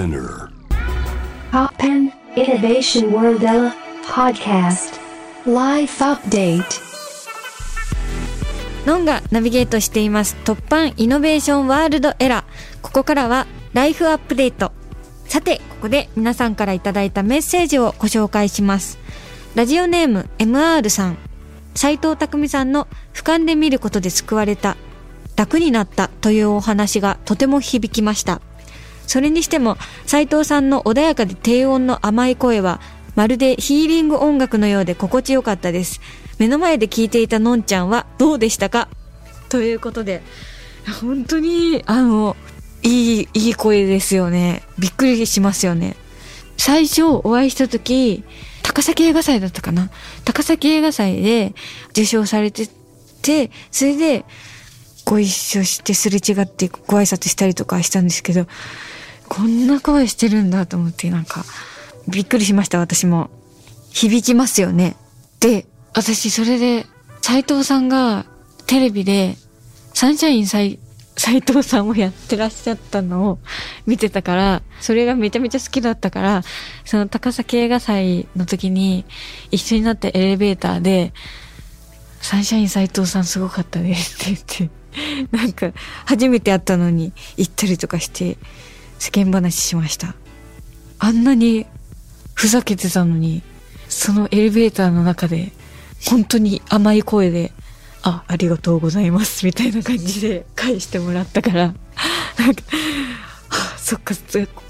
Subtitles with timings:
[0.00, 0.48] Spinner.
[1.52, 3.44] Poppen Innovation World
[4.06, 4.98] Podcast.
[5.44, 6.64] Life Update.
[8.86, 10.38] ノンがナビゲートしています。
[10.42, 12.44] 突版イノベーションワールドエラー。
[12.80, 14.72] ここからはライフアップデート。
[15.26, 18.98] さてここで皆さんからいただいたメッセージをご紹介します。
[19.54, 21.18] ラジオネーム MR さん。
[21.74, 24.78] 斉藤匠さんの俯瞰で見ることで救われた。
[25.36, 28.42] 楽になったというお話がとても響きました
[29.10, 32.80] それにしても斉藤さんの穏やかで低音の甘い声は
[33.16, 36.00] まるでヒーリング音楽のようで心地よかったです。
[36.38, 38.88] 目の前で聞いていたのんちゃんはどうでしたか？
[39.48, 40.22] ということで
[41.00, 42.36] 本当にあの
[42.84, 44.62] いいいい声ですよね。
[44.78, 45.96] びっくりしますよね。
[46.56, 48.22] 最初お会いした時
[48.62, 49.90] 高崎映画祭だったかな？
[50.24, 51.52] 高崎映画祭で
[51.90, 52.68] 受賞されて
[53.22, 54.24] てそれで
[55.04, 58.46] ご一緒してすれ違ってご挨拶したりとかしたんですけど
[59.30, 61.44] こんな声してるんだと思ってなんか
[62.08, 63.30] びっくりしました私も。
[63.92, 64.96] 響きますよね。
[65.40, 66.86] で私それで
[67.22, 68.26] 斉藤さんが
[68.66, 69.36] テレビで
[69.94, 70.78] サンシャイン斎
[71.16, 73.38] 斉藤さんをやってらっしゃったのを
[73.86, 76.42] 見てたから、それがめちゃめちゃ好きだったから、
[76.84, 79.04] その高崎映画祭の時に
[79.50, 81.12] 一緒になってエレベーターで、
[82.22, 84.70] サンシャイン斉藤さんすごかったですって言っ
[85.30, 85.72] て、なんか
[86.06, 88.38] 初めて会ったのに行ったりとかして
[89.00, 90.14] 世間話しました。
[90.98, 91.66] あんなに
[92.34, 93.42] ふざけてたのに、
[93.88, 95.52] そのエレベーターの中で
[96.06, 97.52] 本当に甘い声で、
[98.02, 101.74] あ、ありがとうございます、みたいな感じで返してもらったから、
[102.38, 102.62] なんか、
[103.78, 104.14] そっか、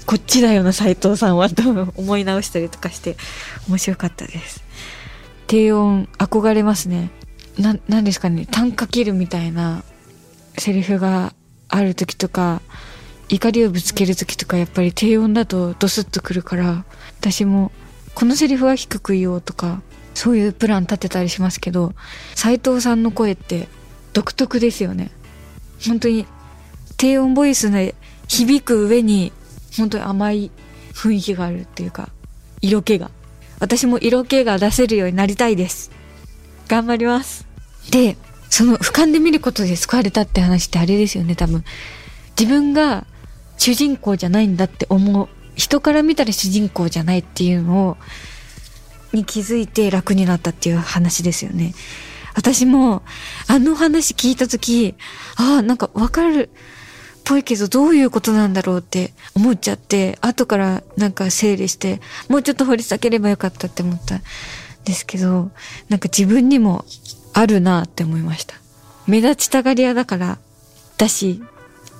[0.05, 1.63] こっちだよな、斉藤さんは、と
[1.95, 3.17] 思い直したりとかして、
[3.67, 4.63] 面白かったです。
[5.47, 7.11] 低音、憧れますね。
[7.57, 9.83] な、なんですかね、短歌切るみたいな
[10.57, 11.33] セリフが
[11.67, 12.61] ある時とか、
[13.31, 16.83] 怒りをぶつける時とか、やっぱり低音だとドスッとくるから、
[17.19, 17.71] 私も、
[18.13, 19.81] このセリフは低く言おうとか、
[20.13, 21.93] そういうプラン立てたりしますけど、
[22.35, 23.69] 斉藤さんの声って
[24.11, 25.11] 独特ですよね。
[25.87, 26.27] 本当に
[26.97, 27.95] 低音ボイスで
[28.27, 29.31] 響く上に
[29.77, 30.51] 本当に甘い
[30.93, 32.09] 雰囲気があるっていうか、
[32.61, 33.11] 色気が。
[33.59, 35.91] 私も色気が出せるようになりたいです。
[36.67, 37.45] 頑張ります。
[37.91, 38.17] で、
[38.49, 41.63] その俯瞰で見ることで救われたって話ってあれですよね、多分。
[42.37, 43.07] 自分が
[43.61, 45.29] 主人公じゃないんだって思う。
[45.55, 47.97] 人から見たら主人公じゃないっていうのを
[49.13, 51.75] に気づいて楽になったっていう話ですよね。
[52.33, 53.03] 私も、
[53.45, 54.95] あの話聞いたとき、
[55.35, 64.21] ああ、なんかわかるっぽいけど、どういうことなんだろうって思っちゃって、後からなんか整理して、もうちょっと掘り下げればよかったって思ったん
[64.85, 65.51] ですけど、
[65.87, 66.83] なんか自分にも
[67.33, 68.55] あるなって思いました。
[69.05, 70.39] 目立ちたがり屋だから、
[70.97, 71.43] だし、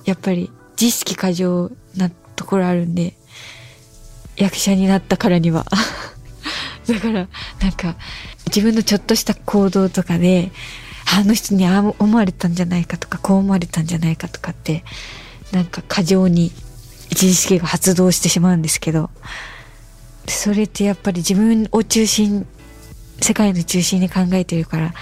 [0.04, 3.14] やっぱり自意識過剰なところあるんで、
[4.36, 5.66] 役者になったからには。
[6.88, 7.28] だから、
[7.60, 7.96] なんか、
[8.46, 10.50] 自分のちょっとした行動とかで、
[11.14, 14.84] あの人にああ思われたんじゃないかとか、こう思われたんじゃないかとかって、
[15.52, 16.52] なんか過剰に
[17.10, 19.10] 自意識が発動してしまうんですけど、
[20.26, 22.46] それってやっぱり自分を中心、
[23.20, 24.94] 世界の中心に考えてるから、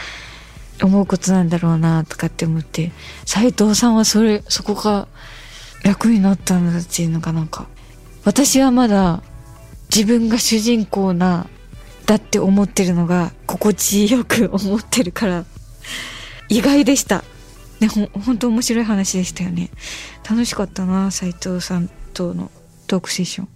[0.82, 2.92] 思うことなんだろうなとかって思って、
[3.24, 5.08] 斉藤さんはそれ、そこが
[5.82, 7.66] 楽になったんだっていうのがなんか、
[8.24, 9.22] 私はまだ
[9.94, 11.46] 自分が主人公な、
[12.06, 15.44] だって思ってるのが心地よく思ってるから、
[16.48, 17.24] 意外でした。
[17.80, 19.70] ね、ほん、本当面白い話でしたよね。
[20.28, 22.50] 楽しかったな、斉藤さんとの
[22.86, 23.48] トークセッション。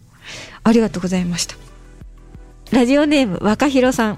[0.63, 1.57] ありがとうございました。
[2.71, 4.17] ラジオネーム、若弘さん。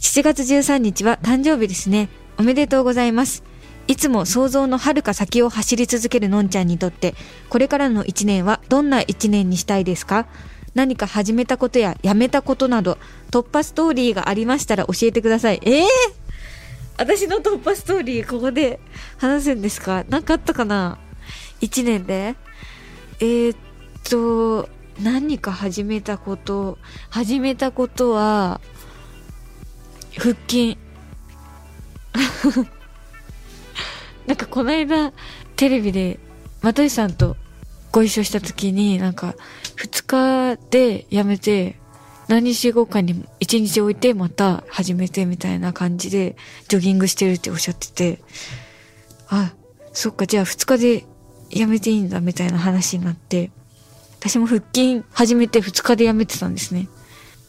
[0.00, 2.08] 7月13日は誕生日ですね。
[2.38, 3.44] おめでとうございます。
[3.88, 7.14] いつも想像の遥か先を走り続けるのんちゃんにとって、
[7.48, 10.26] これからの一年はどんな一年にしたいですか？
[10.74, 12.96] 何か始めたことややめたことなど、
[13.30, 15.60] 突破ストーリーがありましたら教えてください。
[15.64, 15.86] ええ
[16.98, 18.78] 私の突破ストーリーここで
[19.18, 20.04] 話すんですか？
[20.08, 20.98] なかあったかな？
[21.60, 22.36] 一年で？
[23.20, 23.56] えー、っ
[24.08, 24.68] と、
[25.00, 26.78] 何か始めたこと、
[27.10, 28.60] 始めたことは、
[30.16, 30.78] 腹筋。
[34.26, 35.12] なんかこの間、
[35.56, 36.18] テレビで、
[36.62, 37.36] 又吉さんと
[37.90, 39.34] ご一緒した時に、なんか、
[39.76, 41.76] 二日でやめて、
[42.28, 46.36] 何日後かに一日置いてまた始めてみたいな感じで、
[46.68, 48.20] ジョギングしてるっておっしゃってて、
[49.28, 49.52] あ、
[49.92, 51.04] そっか、じゃあ二日で
[51.50, 53.50] やめていいんだみたいな話になって、
[54.20, 56.88] 私も腹筋始めて二日でやめてたんですね。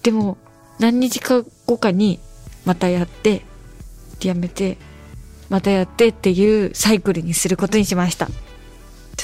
[0.01, 0.37] でも、
[0.79, 2.19] 何日か後かに
[2.65, 3.45] またやって、
[4.21, 4.77] やめて、
[5.53, 8.25] またやってっていうサイクルにすることにしました。
[8.25, 8.33] ちょ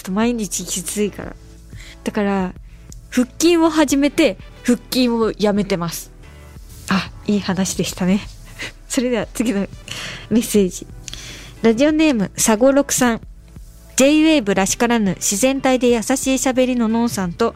[0.01, 1.35] っと毎日きついから。
[2.03, 2.53] だから、
[3.09, 6.11] 腹筋を始めて、腹筋をやめてます。
[6.87, 8.21] あ、いい話でしたね。
[8.87, 9.61] それでは次の
[10.29, 10.85] メッセージ。
[11.63, 13.21] ラジオネーム、サゴロクさん。
[13.95, 17.55] J-Wave らしからぬ自然体で優しい喋りのノンさんと、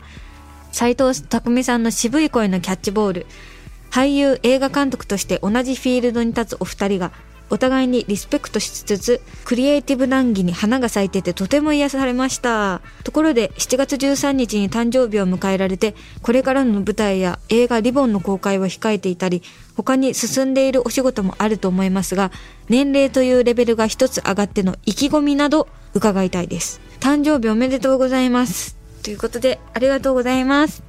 [0.71, 3.27] 斉藤匠さんの渋い声のキャッチボール。
[3.91, 7.11] 俳優、映画監督として同じフィールドに立つお二人が、
[7.53, 12.81] お互いにリスペクトしつつ、クリエイティブ談義に花が咲いててとても癒されました。
[13.03, 19.43] ところで、7月13日に誕生日を迎えられて、これからの舞台や映画リボンの公開を控えていたり、
[19.77, 22.31] 他に進んでいるお仕事もあると思いますが、
[22.69, 26.81] 年齢というレベルが一つ上がっての意気込みなど伺いたいです。
[27.01, 28.77] 誕生日おめでとうございます。
[29.03, 30.81] ということで、ありがとうございます。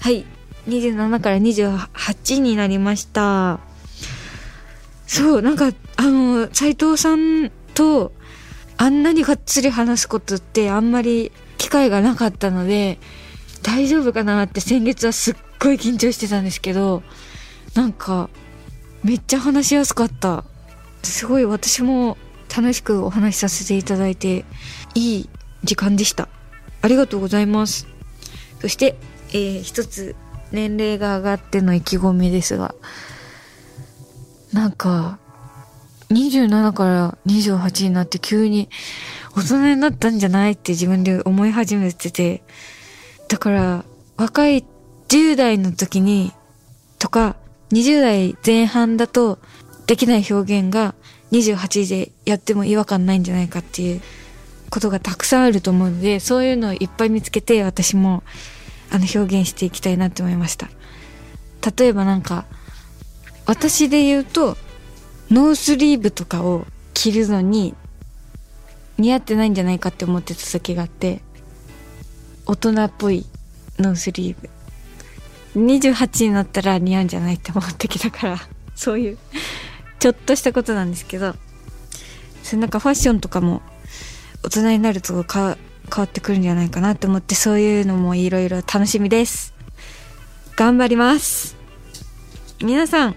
[0.00, 0.26] はい。
[0.68, 3.69] 27から28になりました。
[5.12, 8.12] そう、なんか、あの、斉藤さんと、
[8.76, 13.00] あんなにがっつり話すことってあんまり機会がなかったので、
[13.64, 17.02] 大丈夫かなって先月はすっごい緊張してたんですけど、
[17.74, 18.30] なんか、
[19.02, 20.44] めっちゃ話しやすかった。
[21.02, 22.16] すごい私も
[22.56, 24.44] 楽しくお話しさせていただいて、
[24.94, 25.28] いい
[25.64, 26.28] 時間でした。
[26.82, 27.88] ありがとうございます。
[28.60, 28.94] そして、
[29.30, 30.14] えー一つ
[30.52, 32.76] 年齢が上がっての意気込みですが、
[34.52, 35.18] なんか、
[36.10, 38.68] 27から28になって急に
[39.36, 42.42] 大人になったんじゃないって自分で思い始めてて、
[43.28, 43.84] だから
[44.16, 44.64] 若い
[45.08, 46.32] 10代の時に
[46.98, 47.36] とか
[47.70, 49.38] 20代前半だと
[49.86, 50.94] できない表現が
[51.30, 54.00] 28でやっても違和感ないんじゃないかっていう
[54.68, 58.24] ことがたくさんあると思うので、そういうのをいっぱい見つけて私も
[58.90, 60.68] あの表現していきたいなって思いました。
[61.76, 62.46] 例えばなんか、
[63.46, 64.56] 私で言うと、
[65.30, 67.74] ノースリーブとかを着るのに
[68.98, 71.20] 似合ってないんじゃないかって思ってた時があって、
[72.46, 73.26] 大人っぽい
[73.78, 74.50] ノースリーブ。
[75.56, 78.38] 28になったら似合うんじゃないって思ってきたから、
[78.74, 79.18] そういう、
[79.98, 81.34] ちょっとしたことなんですけど、
[82.42, 83.62] それなんかファッションとかも
[84.42, 85.56] 大人になるとか
[85.92, 89.54] 変わってくるんじゃないかなって思って、そういうのもいろいろ楽しみです。
[90.56, 91.56] 頑張ります。
[92.62, 93.16] 皆さん、